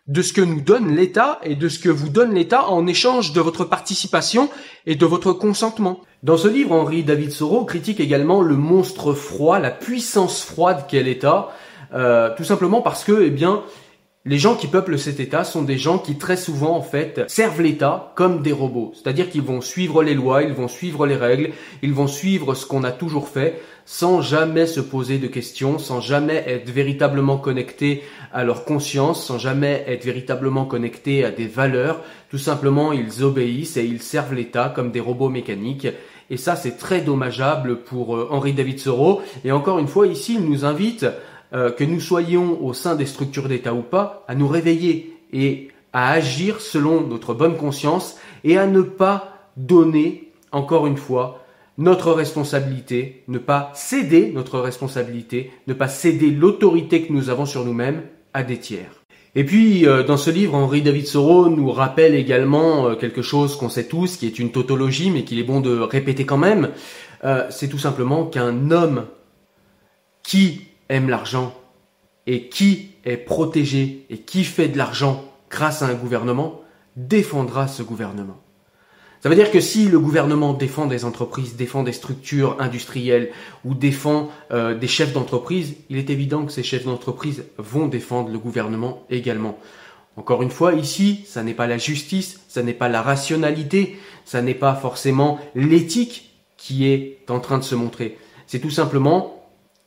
de 0.06 0.20
ce 0.20 0.32
que 0.32 0.42
nous 0.42 0.60
donne 0.60 0.94
l'État 0.94 1.38
et 1.42 1.54
de 1.54 1.68
ce 1.68 1.78
que 1.78 1.88
vous 1.88 2.10
donne 2.10 2.34
l'État 2.34 2.68
en 2.68 2.86
échange 2.86 3.32
de 3.32 3.40
votre 3.40 3.64
participation 3.64 4.50
et 4.86 4.96
de 4.96 5.06
votre 5.06 5.32
consentement. 5.32 6.00
Dans 6.22 6.36
ce 6.36 6.48
livre, 6.48 6.72
Henri 6.72 7.04
David 7.04 7.36
Thoreau 7.36 7.64
critique 7.64 8.00
également 8.00 8.42
le 8.42 8.56
monstre 8.56 9.14
froid, 9.14 9.58
la 9.58 9.70
puissance 9.70 10.42
froide 10.42 10.84
qu'est 10.88 11.02
l'État, 11.02 11.50
euh, 11.94 12.30
tout 12.36 12.44
simplement 12.44 12.82
parce 12.82 13.02
que, 13.04 13.22
eh 13.22 13.30
bien, 13.30 13.62
les 14.26 14.38
gens 14.38 14.54
qui 14.54 14.68
peuplent 14.68 14.98
cet 14.98 15.20
État 15.20 15.44
sont 15.44 15.62
des 15.62 15.76
gens 15.76 15.98
qui 15.98 16.16
très 16.16 16.38
souvent 16.38 16.74
en 16.74 16.80
fait 16.80 17.22
servent 17.28 17.60
l'État 17.60 18.12
comme 18.14 18.40
des 18.40 18.52
robots. 18.52 18.92
C'est-à-dire 18.94 19.28
qu'ils 19.28 19.42
vont 19.42 19.60
suivre 19.60 20.02
les 20.02 20.14
lois, 20.14 20.42
ils 20.42 20.54
vont 20.54 20.68
suivre 20.68 21.06
les 21.06 21.16
règles, 21.16 21.50
ils 21.82 21.92
vont 21.92 22.06
suivre 22.06 22.54
ce 22.54 22.64
qu'on 22.64 22.84
a 22.84 22.90
toujours 22.90 23.28
fait 23.28 23.60
sans 23.84 24.22
jamais 24.22 24.66
se 24.66 24.80
poser 24.80 25.18
de 25.18 25.26
questions, 25.26 25.78
sans 25.78 26.00
jamais 26.00 26.42
être 26.46 26.70
véritablement 26.70 27.36
connectés 27.36 28.02
à 28.32 28.44
leur 28.44 28.64
conscience, 28.64 29.26
sans 29.26 29.36
jamais 29.36 29.84
être 29.86 30.06
véritablement 30.06 30.64
connectés 30.64 31.22
à 31.22 31.30
des 31.30 31.46
valeurs. 31.46 32.00
Tout 32.30 32.38
simplement, 32.38 32.92
ils 32.92 33.22
obéissent 33.22 33.76
et 33.76 33.84
ils 33.84 34.00
servent 34.00 34.32
l'État 34.32 34.72
comme 34.74 34.90
des 34.90 35.00
robots 35.00 35.28
mécaniques. 35.28 35.88
Et 36.30 36.38
ça, 36.38 36.56
c'est 36.56 36.78
très 36.78 37.02
dommageable 37.02 37.82
pour 37.82 38.16
euh, 38.16 38.28
Henri 38.30 38.54
David 38.54 38.82
Thoreau. 38.82 39.20
Et 39.44 39.52
encore 39.52 39.78
une 39.78 39.86
fois, 39.86 40.06
ici, 40.06 40.36
il 40.38 40.48
nous 40.48 40.64
invite 40.64 41.04
euh, 41.52 41.70
que 41.70 41.84
nous 41.84 42.00
soyons 42.00 42.64
au 42.64 42.72
sein 42.72 42.96
des 42.96 43.06
structures 43.06 43.48
d'État 43.48 43.74
ou 43.74 43.82
pas, 43.82 44.24
à 44.28 44.34
nous 44.34 44.48
réveiller 44.48 45.16
et 45.32 45.68
à 45.92 46.10
agir 46.10 46.60
selon 46.60 47.02
notre 47.02 47.34
bonne 47.34 47.56
conscience 47.56 48.16
et 48.42 48.58
à 48.58 48.66
ne 48.66 48.82
pas 48.82 49.50
donner, 49.56 50.32
encore 50.52 50.86
une 50.86 50.96
fois, 50.96 51.44
notre 51.78 52.12
responsabilité, 52.12 53.22
ne 53.28 53.38
pas 53.38 53.70
céder 53.74 54.32
notre 54.34 54.58
responsabilité, 54.58 55.50
ne 55.66 55.74
pas 55.74 55.88
céder 55.88 56.30
l'autorité 56.30 57.02
que 57.02 57.12
nous 57.12 57.30
avons 57.30 57.46
sur 57.46 57.64
nous-mêmes 57.64 58.02
à 58.32 58.42
des 58.42 58.58
tiers. 58.58 59.02
Et 59.36 59.44
puis, 59.44 59.86
euh, 59.86 60.02
dans 60.02 60.16
ce 60.16 60.30
livre, 60.30 60.54
Henri 60.54 60.82
David 60.82 61.10
Thoreau 61.10 61.48
nous 61.48 61.70
rappelle 61.70 62.14
également 62.14 62.88
euh, 62.88 62.94
quelque 62.94 63.22
chose 63.22 63.56
qu'on 63.56 63.68
sait 63.68 63.86
tous, 63.86 64.16
qui 64.16 64.26
est 64.26 64.38
une 64.38 64.50
tautologie, 64.50 65.10
mais 65.10 65.24
qu'il 65.24 65.38
est 65.38 65.44
bon 65.44 65.60
de 65.60 65.78
répéter 65.78 66.24
quand 66.24 66.38
même. 66.38 66.70
c'est 67.48 67.68
tout 67.68 67.78
simplement 67.78 68.26
qu'un 68.26 68.70
homme 68.70 69.06
qui 70.22 70.66
aime 70.88 71.08
l'argent 71.08 71.54
et 72.26 72.48
qui 72.48 72.90
est 73.04 73.16
protégé 73.16 74.06
et 74.10 74.18
qui 74.18 74.44
fait 74.44 74.68
de 74.68 74.78
l'argent 74.78 75.24
grâce 75.50 75.82
à 75.82 75.86
un 75.86 75.94
gouvernement 75.94 76.60
défendra 76.96 77.68
ce 77.68 77.82
gouvernement. 77.82 78.40
Ça 79.24 79.30
veut 79.30 79.36
dire 79.36 79.50
que 79.50 79.60
si 79.60 79.88
le 79.88 79.98
gouvernement 79.98 80.52
défend 80.52 80.84
des 80.84 81.06
entreprises, 81.06 81.56
défend 81.56 81.82
des 81.82 81.92
structures 81.92 82.56
industrielles 82.60 83.30
ou 83.64 83.74
défend 83.74 84.28
euh, 84.52 84.74
des 84.74 84.86
chefs 84.86 85.14
d'entreprise, 85.14 85.76
il 85.88 85.96
est 85.96 86.10
évident 86.10 86.44
que 86.44 86.52
ces 86.52 86.62
chefs 86.62 86.84
d'entreprise 86.84 87.44
vont 87.56 87.86
défendre 87.86 88.30
le 88.30 88.38
gouvernement 88.38 89.02
également. 89.08 89.58
Encore 90.16 90.42
une 90.42 90.50
fois, 90.50 90.74
ici, 90.74 91.24
ça 91.26 91.42
n'est 91.42 91.54
pas 91.54 91.66
la 91.66 91.78
justice, 91.78 92.40
ça 92.48 92.62
n'est 92.62 92.74
pas 92.74 92.90
la 92.90 93.00
rationalité, 93.00 93.96
ça 94.26 94.42
n'est 94.42 94.54
pas 94.54 94.74
forcément 94.74 95.38
l'éthique 95.54 96.34
qui 96.58 96.86
est 96.86 97.18
en 97.30 97.40
train 97.40 97.56
de 97.56 97.64
se 97.64 97.74
montrer. 97.74 98.18
C'est 98.46 98.60
tout 98.60 98.70
simplement 98.70 99.33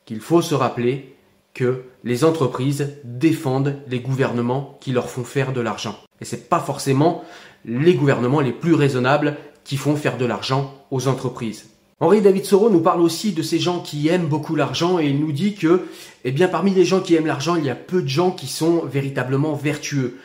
qu'il 0.08 0.20
faut 0.20 0.40
se 0.40 0.54
rappeler 0.54 1.14
que 1.52 1.82
les 2.02 2.24
entreprises 2.24 2.94
défendent 3.04 3.76
les 3.88 4.00
gouvernements 4.00 4.78
qui 4.80 4.90
leur 4.90 5.10
font 5.10 5.22
faire 5.22 5.52
de 5.52 5.60
l'argent. 5.60 5.98
Et 6.22 6.24
c'est 6.24 6.48
pas 6.48 6.60
forcément 6.60 7.24
les 7.66 7.92
gouvernements 7.92 8.40
les 8.40 8.54
plus 8.54 8.72
raisonnables 8.72 9.36
qui 9.64 9.76
font 9.76 9.96
faire 9.96 10.16
de 10.16 10.24
l'argent 10.24 10.72
aux 10.90 11.08
entreprises. 11.08 11.68
Henri 12.00 12.22
David 12.22 12.48
Thoreau 12.48 12.70
nous 12.70 12.80
parle 12.80 13.02
aussi 13.02 13.32
de 13.32 13.42
ces 13.42 13.58
gens 13.58 13.80
qui 13.80 14.08
aiment 14.08 14.28
beaucoup 14.28 14.56
l'argent 14.56 14.98
et 14.98 15.08
il 15.08 15.20
nous 15.20 15.32
dit 15.32 15.54
que, 15.56 15.82
eh 16.24 16.32
bien, 16.32 16.48
parmi 16.48 16.70
les 16.70 16.86
gens 16.86 17.00
qui 17.00 17.14
aiment 17.14 17.26
l'argent, 17.26 17.56
il 17.56 17.66
y 17.66 17.70
a 17.70 17.74
peu 17.74 18.00
de 18.00 18.08
gens 18.08 18.30
qui 18.30 18.46
sont 18.46 18.86
véritablement 18.86 19.52
vertueux. 19.52 20.16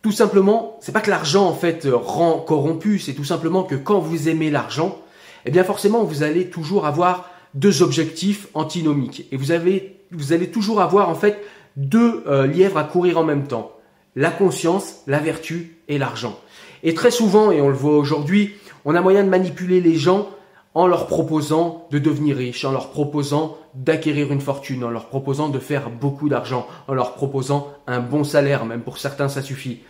Tout 0.00 0.12
simplement, 0.12 0.78
c'est 0.80 0.92
pas 0.92 1.02
que 1.02 1.10
l'argent 1.10 1.46
en 1.46 1.54
fait 1.54 1.86
rend 1.92 2.38
corrompu, 2.38 2.98
c'est 2.98 3.12
tout 3.12 3.24
simplement 3.24 3.64
que 3.64 3.74
quand 3.74 3.98
vous 3.98 4.30
aimez 4.30 4.48
l'argent, 4.48 5.02
eh 5.44 5.50
bien 5.50 5.64
forcément 5.64 6.02
vous 6.02 6.22
allez 6.22 6.48
toujours 6.48 6.86
avoir 6.86 7.28
deux 7.54 7.82
objectifs 7.82 8.48
antinomiques 8.54 9.26
et 9.32 9.36
vous 9.36 9.50
avez 9.50 9.96
vous 10.10 10.32
allez 10.32 10.50
toujours 10.50 10.80
avoir 10.80 11.08
en 11.08 11.14
fait 11.14 11.44
deux 11.76 12.24
euh, 12.26 12.46
lièvres 12.46 12.78
à 12.78 12.84
courir 12.84 13.18
en 13.18 13.24
même 13.24 13.46
temps 13.46 13.72
la 14.16 14.30
conscience, 14.30 15.02
la 15.06 15.18
vertu 15.18 15.76
et 15.86 15.98
l'argent. 15.98 16.38
Et 16.82 16.94
très 16.94 17.10
souvent, 17.10 17.52
et 17.52 17.60
on 17.60 17.68
le 17.68 17.74
voit 17.74 17.96
aujourd'hui, 17.96 18.54
on 18.84 18.94
a 18.94 19.00
moyen 19.00 19.22
de 19.22 19.28
manipuler 19.28 19.80
les 19.80 19.94
gens 19.94 20.28
en 20.74 20.86
leur 20.86 21.06
proposant 21.06 21.86
de 21.90 21.98
devenir 21.98 22.36
riches, 22.36 22.64
en 22.64 22.72
leur 22.72 22.90
proposant 22.90 23.56
d'acquérir 23.74 24.32
une 24.32 24.40
fortune, 24.40 24.84
en 24.84 24.90
leur 24.90 25.06
proposant 25.06 25.48
de 25.48 25.58
faire 25.58 25.90
beaucoup 25.90 26.28
d'argent, 26.28 26.66
en 26.88 26.94
leur 26.94 27.14
proposant 27.14 27.72
un 27.86 28.00
bon 28.00 28.24
salaire, 28.24 28.64
même 28.64 28.80
pour 28.80 28.98
certains 28.98 29.28
ça 29.28 29.42
suffit. 29.42 29.80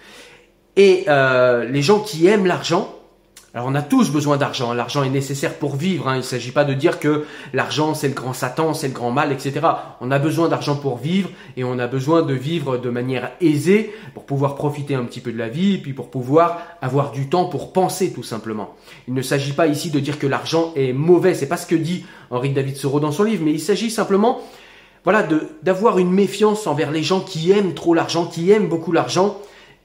Et 0.77 1.05
euh, 1.09 1.65
les 1.65 1.83
gens 1.83 2.01
qui 2.01 2.27
aiment 2.27 2.47
l'argent, 2.47 2.95
alors 3.59 3.71
on 3.71 3.75
a 3.75 3.83
tous 3.83 4.13
besoin 4.13 4.37
d'argent, 4.37 4.73
l'argent 4.73 5.03
est 5.03 5.11
nécessaire 5.11 5.55
pour 5.55 5.75
vivre, 5.75 6.07
hein. 6.07 6.15
il 6.15 6.19
ne 6.19 6.23
s'agit 6.23 6.53
pas 6.53 6.65
de 6.65 6.75
dire 6.75 7.01
que 7.01 7.25
l'argent 7.53 7.93
c'est 7.93 8.07
le 8.07 8.15
grand 8.15 8.33
Satan, 8.33 8.73
c'est 8.73 8.87
le 8.87 8.95
grand 8.95 9.11
mal, 9.11 9.33
etc. 9.33 9.59
On 10.01 10.13
a 10.13 10.21
besoin 10.21 10.49
d'argent 10.49 10.77
pour 10.77 10.97
vivre 10.97 11.29
et 11.57 11.65
on 11.65 11.81
a 11.81 11.89
besoin 11.89 12.23
de 12.23 12.35
vivre 12.35 12.79
de 12.79 12.89
manière 12.89 13.33
aisée 13.41 13.93
pour 14.15 14.27
pouvoir 14.27 14.55
profiter 14.55 14.95
un 14.95 15.03
petit 15.03 15.19
peu 15.19 15.33
de 15.33 15.39
la 15.39 15.49
vie 15.49 15.75
et 15.75 15.79
puis 15.79 15.93
pour 15.93 16.09
pouvoir 16.09 16.61
avoir 16.81 17.11
du 17.11 17.29
temps 17.29 17.47
pour 17.47 17.73
penser 17.73 18.13
tout 18.13 18.23
simplement. 18.23 18.77
Il 19.09 19.15
ne 19.15 19.23
s'agit 19.23 19.55
pas 19.55 19.67
ici 19.67 19.91
de 19.91 19.99
dire 19.99 20.21
que 20.21 20.29
l'argent 20.29 20.73
est 20.77 20.93
mauvais, 20.93 21.35
c'est 21.35 21.49
pas 21.49 21.57
ce 21.57 21.67
que 21.67 21.75
dit 21.75 22.07
Henri 22.31 22.51
David 22.51 22.81
Thoreau 22.81 23.01
dans 23.01 23.11
son 23.11 23.25
livre, 23.25 23.43
mais 23.45 23.55
il 23.55 23.61
s'agit 23.61 23.91
simplement 23.91 24.39
voilà, 25.03 25.27
d'avoir 25.65 25.99
une 25.99 26.13
méfiance 26.13 26.69
envers 26.69 26.93
les 26.93 27.03
gens 27.03 27.23
qui 27.23 27.51
aiment 27.51 27.75
trop 27.75 27.93
l'argent, 27.93 28.27
qui 28.27 28.53
aiment 28.53 28.69
beaucoup 28.69 28.93
l'argent 28.93 29.37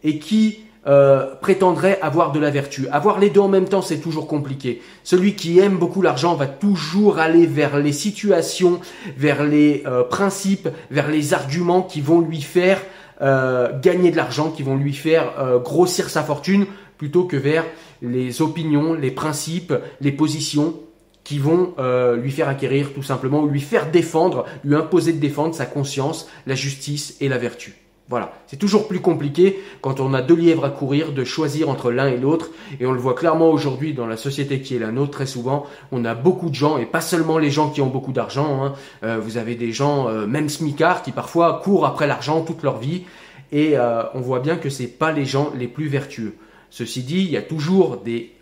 et 0.03 0.19
qui 0.19 0.59
euh, 0.85 1.35
prétendrait 1.39 1.97
avoir 2.01 2.33
de 2.33 2.41
la 2.41 2.49
vertu. 2.49 2.89
Avoir 2.91 3.17
les 3.17 3.29
deux 3.29 3.39
en 3.39 3.47
même 3.47 3.69
temps, 3.69 3.81
c'est 3.81 3.99
toujours 3.99 4.27
compliqué. 4.27 4.81
Celui 5.05 5.33
qui 5.33 5.57
aime 5.59 5.77
beaucoup 5.77 6.01
l'argent 6.01 6.35
va 6.35 6.45
toujours 6.45 7.19
aller 7.19 7.45
vers 7.45 7.79
les 7.79 7.93
situations, 7.93 8.81
vers 9.15 9.45
les 9.45 9.83
euh, 9.85 10.03
principes, 10.03 10.67
vers 10.91 11.09
les 11.09 11.33
arguments 11.33 11.83
qui 11.83 12.01
vont 12.01 12.19
lui 12.19 12.41
faire 12.41 12.81
euh, 13.21 13.79
gagner 13.79 14.11
de 14.11 14.17
l'argent, 14.17 14.51
qui 14.51 14.61
vont 14.61 14.75
lui 14.75 14.91
faire 14.91 15.61
grossir 15.63 16.09
sa 16.09 16.21
fortune, 16.21 16.65
plutôt 16.97 17.23
que 17.23 17.37
vers 17.37 17.63
les 18.01 18.41
opinions, 18.41 18.93
les 18.93 19.11
principes, 19.11 19.73
les 20.01 20.11
positions 20.11 20.75
qui 21.23 21.39
vont 21.39 21.75
lui 22.21 22.31
faire 22.31 22.49
acquérir 22.49 22.93
tout 22.93 23.03
simplement, 23.03 23.39
ou 23.39 23.47
lui 23.47 23.61
faire 23.61 23.89
défendre, 23.89 24.43
lui 24.65 24.75
imposer 24.75 25.13
de 25.13 25.19
défendre 25.19 25.55
sa 25.55 25.65
conscience, 25.65 26.27
la 26.45 26.55
justice 26.55 27.15
et 27.21 27.29
la 27.29 27.37
vertu. 27.37 27.82
Voilà, 28.13 28.31
c'est 28.45 28.57
toujours 28.57 28.87
plus 28.87 28.99
compliqué 28.99 29.59
quand 29.81 29.99
on 29.99 30.13
a 30.13 30.21
deux 30.21 30.35
lièvres 30.35 30.65
à 30.65 30.69
courir 30.69 31.13
de 31.13 31.23
choisir 31.23 31.67
entre 31.67 31.89
l'un 31.89 32.09
et 32.09 32.17
l'autre. 32.17 32.51
Et 32.79 32.85
on 32.85 32.91
le 32.91 32.99
voit 32.99 33.15
clairement 33.15 33.49
aujourd'hui 33.49 33.95
dans 33.95 34.05
la 34.05 34.17
société 34.17 34.61
qui 34.61 34.75
est 34.75 34.79
la 34.79 34.91
nôtre, 34.91 35.09
très 35.09 35.25
souvent, 35.25 35.65
on 35.91 36.05
a 36.05 36.13
beaucoup 36.13 36.51
de 36.51 36.53
gens, 36.53 36.77
et 36.77 36.85
pas 36.85 37.01
seulement 37.01 37.39
les 37.39 37.49
gens 37.49 37.71
qui 37.71 37.81
ont 37.81 37.87
beaucoup 37.87 38.11
d'argent, 38.11 38.63
hein. 38.63 38.73
euh, 39.03 39.17
vous 39.17 39.37
avez 39.37 39.55
des 39.55 39.71
gens, 39.71 40.09
euh, 40.09 40.27
même 40.27 40.47
smicards, 40.47 41.01
qui 41.01 41.11
parfois 41.11 41.59
courent 41.63 41.87
après 41.87 42.05
l'argent 42.05 42.41
toute 42.41 42.61
leur 42.61 42.77
vie, 42.77 43.01
et 43.51 43.79
euh, 43.79 44.03
on 44.13 44.21
voit 44.21 44.41
bien 44.41 44.57
que 44.57 44.69
c'est 44.69 44.85
pas 44.85 45.11
les 45.11 45.25
gens 45.25 45.51
les 45.57 45.67
plus 45.67 45.87
vertueux. 45.87 46.35
Ceci 46.69 47.01
dit, 47.01 47.21
il 47.21 47.31
y 47.31 47.37
a 47.37 47.41
toujours 47.41 47.97
des 47.97 48.33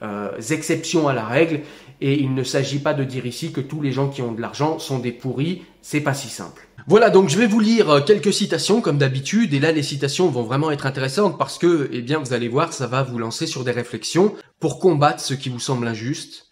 exceptions 0.49 1.07
à 1.07 1.13
la 1.13 1.23
règle, 1.23 1.61
et 2.01 2.19
il 2.19 2.33
ne 2.33 2.43
s'agit 2.43 2.79
pas 2.79 2.93
de 2.93 3.05
dire 3.05 3.25
ici 3.25 3.53
que 3.53 3.61
tous 3.61 3.81
les 3.81 3.93
gens 3.93 4.09
qui 4.09 4.21
ont 4.21 4.33
de 4.33 4.41
l'argent 4.41 4.79
sont 4.79 4.99
des 4.99 5.13
pourris, 5.13 5.61
c'est 5.81 6.01
pas 6.01 6.13
si 6.13 6.27
simple. 6.27 6.67
Voilà, 6.87 7.09
donc 7.09 7.29
je 7.29 7.37
vais 7.37 7.47
vous 7.47 7.59
lire 7.59 7.89
euh, 7.89 8.01
quelques 8.01 8.33
citations 8.33 8.81
comme 8.81 8.97
d'habitude, 8.97 9.53
et 9.53 9.59
là 9.59 9.71
les 9.71 9.83
citations 9.83 10.29
vont 10.29 10.43
vraiment 10.43 10.71
être 10.71 10.85
intéressantes 10.85 11.37
parce 11.37 11.57
que, 11.57 11.89
eh 11.91 12.01
bien, 12.01 12.19
vous 12.19 12.33
allez 12.33 12.47
voir, 12.47 12.73
ça 12.73 12.87
va 12.87 13.03
vous 13.03 13.19
lancer 13.19 13.47
sur 13.47 13.63
des 13.63 13.71
réflexions 13.71 14.35
pour 14.59 14.79
combattre 14.79 15.21
ce 15.21 15.33
qui 15.33 15.49
vous 15.49 15.59
semble 15.59 15.87
injuste 15.87 16.51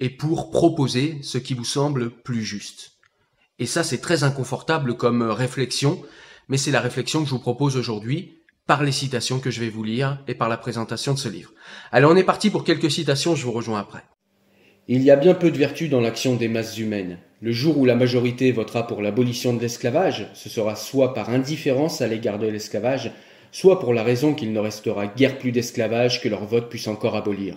et 0.00 0.10
pour 0.10 0.50
proposer 0.50 1.18
ce 1.22 1.38
qui 1.38 1.54
vous 1.54 1.64
semble 1.64 2.10
plus 2.10 2.42
juste. 2.42 2.92
Et 3.58 3.66
ça, 3.66 3.84
c'est 3.84 4.00
très 4.00 4.24
inconfortable 4.24 4.96
comme 4.96 5.22
euh, 5.22 5.32
réflexion, 5.32 6.02
mais 6.48 6.56
c'est 6.56 6.70
la 6.70 6.80
réflexion 6.80 7.20
que 7.20 7.26
je 7.26 7.34
vous 7.34 7.38
propose 7.38 7.76
aujourd'hui 7.76 8.38
par 8.66 8.82
les 8.82 8.92
citations 8.92 9.40
que 9.40 9.50
je 9.50 9.60
vais 9.60 9.68
vous 9.68 9.84
lire 9.84 10.22
et 10.28 10.34
par 10.34 10.48
la 10.48 10.56
présentation 10.56 11.12
de 11.12 11.18
ce 11.18 11.28
livre. 11.28 11.52
Allez, 11.92 12.06
on 12.06 12.16
est 12.16 12.24
parti 12.24 12.50
pour 12.50 12.64
quelques 12.64 12.90
citations, 12.90 13.34
je 13.34 13.44
vous 13.44 13.52
rejoins 13.52 13.80
après. 13.80 14.04
Il 14.88 15.02
y 15.02 15.10
a 15.10 15.16
bien 15.16 15.34
peu 15.34 15.50
de 15.50 15.58
vertu 15.58 15.88
dans 15.88 16.00
l'action 16.00 16.36
des 16.36 16.48
masses 16.48 16.78
humaines. 16.78 17.18
Le 17.42 17.52
jour 17.52 17.78
où 17.78 17.86
la 17.86 17.94
majorité 17.96 18.52
votera 18.52 18.86
pour 18.86 19.00
l'abolition 19.00 19.54
de 19.54 19.60
l'esclavage, 19.60 20.26
ce 20.34 20.50
sera 20.50 20.76
soit 20.76 21.14
par 21.14 21.30
indifférence 21.30 22.02
à 22.02 22.06
l'égard 22.06 22.38
de 22.38 22.46
l'esclavage, 22.46 23.12
soit 23.50 23.80
pour 23.80 23.94
la 23.94 24.02
raison 24.02 24.34
qu'il 24.34 24.52
ne 24.52 24.58
restera 24.58 25.06
guère 25.06 25.38
plus 25.38 25.50
d'esclavage 25.50 26.20
que 26.20 26.28
leur 26.28 26.44
vote 26.44 26.68
puisse 26.68 26.86
encore 26.86 27.16
abolir. 27.16 27.56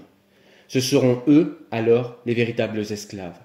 Ce 0.70 0.80
seront 0.80 1.22
eux, 1.28 1.68
alors, 1.70 2.16
les 2.26 2.34
véritables 2.34 2.80
esclaves. 2.80 3.38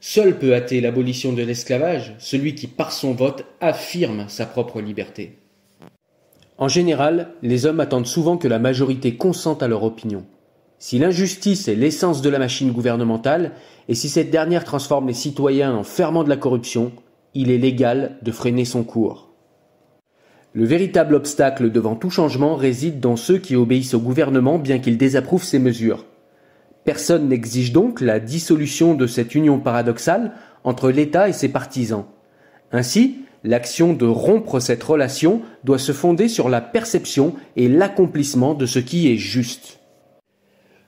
Seul 0.00 0.36
peut 0.38 0.52
hâter 0.52 0.80
l'abolition 0.80 1.32
de 1.32 1.42
l'esclavage 1.42 2.14
celui 2.18 2.56
qui, 2.56 2.66
par 2.66 2.90
son 2.90 3.12
vote, 3.12 3.44
affirme 3.60 4.24
sa 4.28 4.46
propre 4.46 4.80
liberté. 4.80 5.38
En 6.56 6.66
général, 6.66 7.28
les 7.42 7.66
hommes 7.66 7.78
attendent 7.78 8.06
souvent 8.06 8.36
que 8.36 8.48
la 8.48 8.58
majorité 8.58 9.14
consente 9.14 9.62
à 9.62 9.68
leur 9.68 9.84
opinion. 9.84 10.26
Si 10.80 10.98
l'injustice 10.98 11.66
est 11.66 11.74
l'essence 11.74 12.22
de 12.22 12.30
la 12.30 12.38
machine 12.38 12.70
gouvernementale, 12.70 13.52
et 13.88 13.96
si 13.96 14.08
cette 14.08 14.30
dernière 14.30 14.64
transforme 14.64 15.08
les 15.08 15.14
citoyens 15.14 15.74
en 15.74 15.82
ferments 15.82 16.22
de 16.22 16.28
la 16.28 16.36
corruption, 16.36 16.92
il 17.34 17.50
est 17.50 17.58
légal 17.58 18.16
de 18.22 18.30
freiner 18.30 18.64
son 18.64 18.84
cours. 18.84 19.28
Le 20.52 20.64
véritable 20.64 21.16
obstacle 21.16 21.72
devant 21.72 21.96
tout 21.96 22.10
changement 22.10 22.54
réside 22.54 23.00
dans 23.00 23.16
ceux 23.16 23.38
qui 23.38 23.56
obéissent 23.56 23.94
au 23.94 24.00
gouvernement 24.00 24.58
bien 24.58 24.78
qu'ils 24.78 24.98
désapprouvent 24.98 25.44
ces 25.44 25.58
mesures. 25.58 26.06
Personne 26.84 27.28
n'exige 27.28 27.72
donc 27.72 28.00
la 28.00 28.20
dissolution 28.20 28.94
de 28.94 29.06
cette 29.06 29.34
union 29.34 29.58
paradoxale 29.58 30.32
entre 30.64 30.90
l'État 30.90 31.28
et 31.28 31.32
ses 31.32 31.48
partisans. 31.48 32.06
Ainsi, 32.72 33.16
l'action 33.44 33.92
de 33.92 34.06
rompre 34.06 34.60
cette 34.60 34.82
relation 34.82 35.42
doit 35.64 35.78
se 35.78 35.92
fonder 35.92 36.28
sur 36.28 36.48
la 36.48 36.60
perception 36.60 37.34
et 37.56 37.68
l'accomplissement 37.68 38.54
de 38.54 38.64
ce 38.64 38.78
qui 38.78 39.12
est 39.12 39.16
juste. 39.16 39.77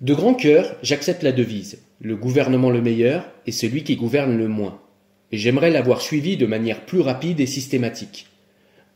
De 0.01 0.15
grand 0.15 0.35
cœur, 0.35 0.77
j'accepte 0.83 1.23
la 1.23 1.33
devise 1.33 1.79
le 2.01 2.17
gouvernement 2.17 2.71
le 2.71 2.81
meilleur 2.81 3.31
est 3.47 3.53
celui 3.53 3.85
qui 3.85 3.97
gouverne 3.97 4.37
le 4.37 4.49
moins. 4.49 4.81
Et 5.33 5.37
j'aimerais 5.37 5.71
l'avoir 5.71 6.01
suivie 6.01 6.39
de 6.39 6.47
manière 6.47 6.87
plus 6.87 7.01
rapide 7.01 7.41
et 7.41 7.47
systématique. 7.47 8.27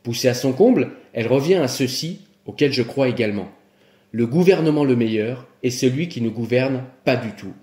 Poussée 0.01 0.27
à 0.27 0.33
son 0.33 0.53
comble, 0.53 0.91
elle 1.13 1.27
revient 1.27 1.55
à 1.55 1.67
ceci 1.67 2.21
auquel 2.45 2.73
je 2.73 2.81
crois 2.81 3.07
également. 3.07 3.49
Le 4.11 4.25
gouvernement 4.25 4.83
le 4.83 4.95
meilleur 4.95 5.47
est 5.61 5.69
celui 5.69 6.07
qui 6.07 6.21
ne 6.21 6.29
gouverne 6.29 6.83
pas 7.03 7.15
du 7.15 7.31
tout. 7.33 7.53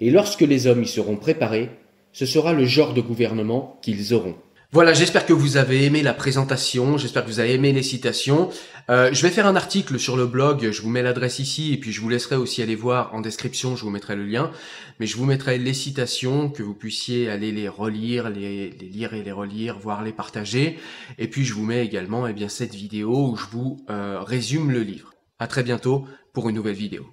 Et 0.00 0.10
lorsque 0.10 0.40
les 0.40 0.66
hommes 0.66 0.82
y 0.82 0.88
seront 0.88 1.16
préparés, 1.16 1.68
ce 2.12 2.24
sera 2.24 2.54
le 2.54 2.64
genre 2.64 2.94
de 2.94 3.02
gouvernement 3.02 3.78
qu'ils 3.82 4.14
auront. 4.14 4.36
Voilà, 4.72 4.94
j'espère 4.94 5.26
que 5.26 5.32
vous 5.32 5.56
avez 5.56 5.84
aimé 5.84 6.00
la 6.00 6.14
présentation, 6.14 6.96
j'espère 6.96 7.24
que 7.24 7.28
vous 7.28 7.40
avez 7.40 7.54
aimé 7.54 7.72
les 7.72 7.82
citations. 7.82 8.50
Euh, 8.88 9.10
je 9.12 9.20
vais 9.22 9.30
faire 9.30 9.48
un 9.48 9.56
article 9.56 9.98
sur 9.98 10.16
le 10.16 10.26
blog, 10.26 10.70
je 10.70 10.82
vous 10.82 10.90
mets 10.90 11.02
l'adresse 11.02 11.40
ici 11.40 11.72
et 11.72 11.76
puis 11.76 11.90
je 11.90 12.00
vous 12.00 12.08
laisserai 12.08 12.36
aussi 12.36 12.62
aller 12.62 12.76
voir 12.76 13.12
en 13.12 13.20
description, 13.20 13.74
je 13.74 13.82
vous 13.82 13.90
mettrai 13.90 14.14
le 14.14 14.24
lien. 14.24 14.52
Mais 15.00 15.06
je 15.06 15.16
vous 15.16 15.24
mettrai 15.24 15.58
les 15.58 15.74
citations, 15.74 16.50
que 16.50 16.62
vous 16.62 16.74
puissiez 16.74 17.28
aller 17.28 17.50
les 17.50 17.68
relire, 17.68 18.30
les, 18.30 18.70
lire 18.70 19.12
et 19.12 19.24
les 19.24 19.32
relire, 19.32 19.76
voire 19.76 20.04
les 20.04 20.12
partager. 20.12 20.78
Et 21.18 21.26
puis 21.26 21.44
je 21.44 21.52
vous 21.52 21.64
mets 21.64 21.84
également 21.84 22.28
eh 22.28 22.32
bien, 22.32 22.48
cette 22.48 22.76
vidéo 22.76 23.30
où 23.32 23.36
je 23.36 23.46
vous 23.50 23.84
euh, 23.90 24.20
résume 24.20 24.70
le 24.70 24.84
livre. 24.84 25.14
À 25.40 25.48
très 25.48 25.64
bientôt 25.64 26.06
pour 26.32 26.48
une 26.48 26.54
nouvelle 26.54 26.76
vidéo. 26.76 27.06